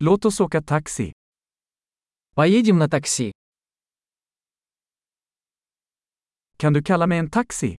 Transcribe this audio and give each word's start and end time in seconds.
Låt 0.00 0.24
oss 0.24 0.40
åka 0.40 0.62
taxi. 0.62 1.12
Поедем 2.34 2.78
на 2.78 2.88
такси. 2.88 3.32
Kan 6.56 6.72
du 6.72 6.82
kalla 6.82 7.06
mig 7.06 7.18
en 7.18 7.30
taxi? 7.30 7.76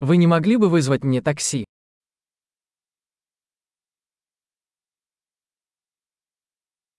Вы 0.00 0.16
не 0.16 0.26
могли 0.26 0.56
бы 0.56 0.68
вызвать 0.68 1.04
мне 1.04 1.22
такси? 1.22 1.64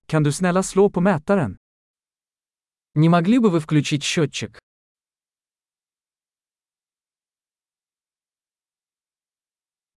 Kan 0.06 0.24
du 0.24 0.32
snälla 0.32 0.64
slå 0.64 0.90
på 0.90 1.02
mätaren? 1.02 1.58
Не 2.96 3.10
могли 3.10 3.40
бы 3.40 3.50
вы 3.50 3.60
включить 3.60 4.04
счетчик? 4.04 4.58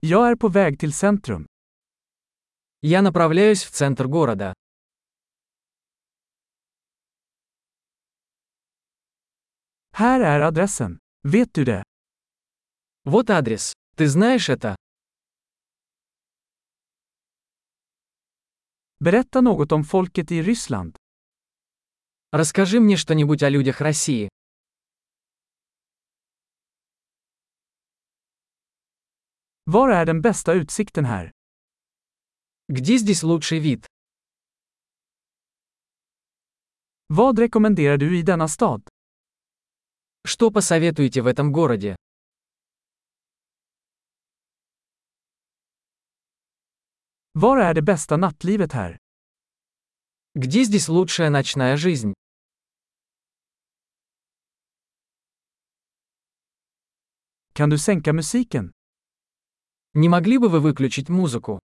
Jag 0.00 0.30
är 0.30 0.36
på 0.36 0.48
väg 0.48 0.78
till 0.78 0.92
centrum. 0.92 1.46
Я 2.82 3.02
направляюсь 3.02 3.62
в 3.64 3.70
центр 3.70 4.06
города. 4.06 4.54
Här 9.92 10.20
är 10.20 10.40
adressen. 10.40 10.98
Vet 11.22 11.52
du 11.52 11.64
det? 11.64 11.82
Вот 13.04 13.30
адрес. 13.30 13.72
Ты 13.96 14.08
знаешь 14.08 14.48
это? 14.48 14.76
Berätta 18.98 19.40
något 19.40 19.72
om 19.72 19.84
folket 19.84 20.30
i 20.32 20.42
Ryssland. 20.42 20.96
Расскажи 22.32 22.80
мне 22.80 22.96
что-нибудь 22.96 23.42
о 23.42 23.48
людях 23.48 23.80
России. 23.80 24.28
Var 29.64 29.90
är 29.90 30.06
den 30.06 30.20
bästa 30.20 30.52
utsikten 30.52 31.04
här? 31.04 31.30
Где 32.72 32.98
здесь 32.98 33.24
лучший 33.24 33.58
вид? 33.58 33.84
Vad 37.08 37.36
rekommenderar 37.38 37.98
du 37.98 38.16
i 38.16 38.22
denna 38.22 38.46
stad? 38.46 38.88
Что 40.24 40.52
посоветуете 40.52 41.22
в 41.22 41.26
этом 41.26 41.50
городе? 41.50 41.96
Var 47.32 47.58
är 47.58 47.74
det 47.74 47.82
bästa 47.82 48.16
nattlivet 48.16 48.72
här? 48.72 48.98
Где 50.34 50.62
здесь 50.62 50.88
лучшая 50.88 51.30
ночная 51.30 51.76
жизнь? 51.76 52.14
Kan 57.52 57.70
du 57.70 57.78
sänka 57.78 58.12
musiken? 58.12 58.70
Не 59.94 60.08
могли 60.08 60.38
бы 60.38 60.48
вы 60.48 60.60
выключить 60.60 61.08
музыку? 61.08 61.58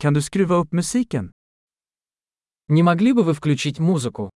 Kan 0.00 0.14
du 0.14 0.22
skruva 0.22 0.56
upp 0.56 0.72
musiken? 0.72 1.32
Не 2.68 2.82
могли 2.82 3.12
бы 3.12 3.24
вы 3.24 3.34
включить 3.34 3.78
музыку? 3.80 4.30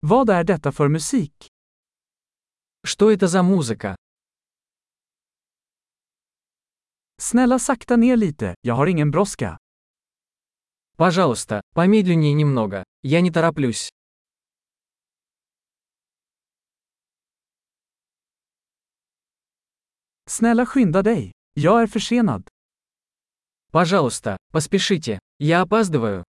Vad 0.00 0.30
är 0.30 0.44
detta 0.44 0.72
för 0.72 0.88
musik? 0.88 1.48
Что 2.86 3.10
это 3.10 3.28
за 3.28 3.42
музыка? 3.42 3.96
Snälla 7.18 7.58
sakta 7.58 7.96
ner 7.96 8.16
lite, 8.16 8.54
jag 8.60 8.74
har 8.74 8.86
ingen 8.86 9.10
brådska. 9.10 9.58
Пожалуйста, 10.96 11.62
помедленнее 11.74 12.34
немного. 12.34 12.84
Я 13.02 13.20
не 13.20 13.30
тороплюсь. 13.30 13.90
Snälla 20.32 20.66
skynda 20.66 21.02
dig. 21.02 21.32
Jag 21.54 21.82
är 21.82 21.86
försenad. 21.86 22.48
Пожалуйста, 23.72 24.36
поспешите. 24.52 25.18
Я 25.38 25.60
опаздываю. 25.60 26.24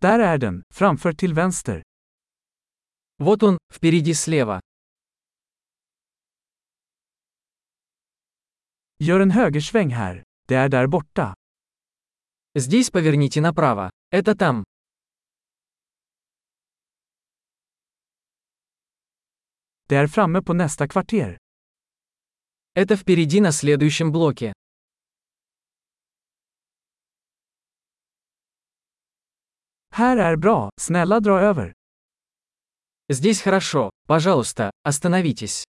Där 0.00 0.18
är 0.18 0.38
den, 0.38 0.62
framför 0.70 1.12
till 1.12 1.34
vänster. 1.34 1.82
Вот 3.18 3.42
он, 3.42 3.58
впереди 3.72 4.14
слева. 4.14 4.60
Gör 8.98 9.20
en 9.20 9.30
högersväng 9.30 9.90
här. 9.90 10.22
Det 10.48 10.54
är 10.54 10.68
där 10.68 10.86
borta. 10.86 11.34
Здесь 12.54 12.90
поверните 12.90 13.40
направо. 13.40 13.90
Это 14.10 14.34
там. 14.34 14.64
Det 19.94 19.98
är 19.98 20.06
framme 20.06 20.42
på 20.42 20.54
nästa 20.54 20.88
kvarter. 20.88 21.38
Это 22.74 22.96
впереди 22.96 23.40
на 23.40 23.52
следующем 23.52 24.12
блоке. 24.12 24.52
Här 29.90 30.16
är 30.16 30.36
bra, 30.36 30.70
snälla 30.80 31.20
dra 31.20 31.40
över. 31.40 31.72
Здесь 33.08 33.42
хорошо. 33.42 33.90
Пожалуйста, 34.08 34.70
остановитесь. 34.82 35.64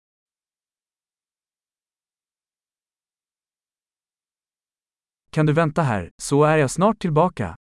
Kan 5.31 5.47
du 5.47 5.53
vänta 5.53 5.83
här, 5.83 6.11
så 6.23 6.45
är 6.45 6.57
jag 6.57 6.71
snart 6.71 6.99
tillbaka. 6.99 7.57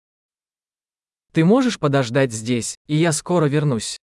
Ты 1.32 1.44
можешь 1.44 1.78
подождать 1.78 2.32
здесь, 2.32 2.74
и 2.88 2.96
я 2.96 3.12
скоро 3.12 3.46
вернусь. 3.48 3.96